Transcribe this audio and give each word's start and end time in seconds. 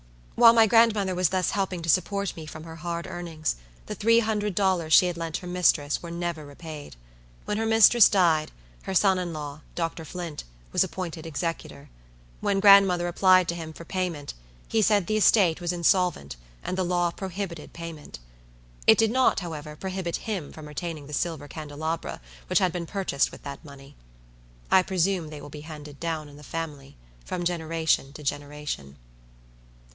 While 0.33 0.53
my 0.53 0.65
grandmother 0.65 1.13
was 1.13 1.29
thus 1.29 1.51
helping 1.51 1.83
to 1.83 1.89
support 1.89 2.35
me 2.35 2.47
from 2.47 2.63
her 2.63 2.77
hard 2.77 3.05
earnings, 3.05 3.57
the 3.85 3.93
three 3.93 4.19
hundred 4.21 4.55
dollars 4.55 4.91
she 4.93 5.05
had 5.05 5.15
lent 5.15 5.37
her 5.37 5.47
mistress 5.47 6.01
were 6.01 6.09
never 6.09 6.43
repaid. 6.43 6.95
When 7.45 7.57
her 7.57 7.67
mistress 7.67 8.09
died, 8.09 8.51
her 8.83 8.95
son 8.95 9.19
in 9.19 9.31
law, 9.31 9.61
Dr. 9.75 10.03
Flint, 10.03 10.43
was 10.71 10.83
appointed 10.83 11.27
executor. 11.27 11.91
When 12.39 12.59
grandmother 12.59 13.07
applied 13.07 13.47
to 13.49 13.53
him 13.55 13.71
for 13.71 13.85
payment, 13.85 14.33
he 14.67 14.81
said 14.81 15.05
the 15.05 15.17
estate 15.17 15.61
was 15.61 15.71
insolvent, 15.71 16.35
and 16.63 16.75
the 16.75 16.83
law 16.83 17.11
prohibited 17.11 17.71
payment. 17.71 18.17
It 18.87 18.97
did 18.97 19.11
not, 19.11 19.41
however, 19.41 19.75
prohibit 19.75 20.15
him 20.25 20.51
from 20.51 20.67
retaining 20.67 21.05
the 21.05 21.13
silver 21.13 21.47
candelabra, 21.47 22.19
which 22.47 22.57
had 22.57 22.71
been 22.71 22.87
purchased 22.87 23.31
with 23.31 23.43
that 23.43 23.63
money. 23.63 23.95
I 24.71 24.81
presume 24.81 25.29
they 25.29 25.39
will 25.41 25.49
be 25.51 25.61
handed 25.61 25.99
down 25.99 26.27
in 26.27 26.37
the 26.37 26.43
family, 26.43 26.97
from 27.23 27.43
generation 27.43 28.11
to 28.13 28.23
generation. 28.23 28.95